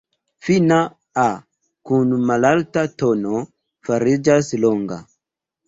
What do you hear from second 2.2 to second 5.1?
malalta tono fariĝas longa.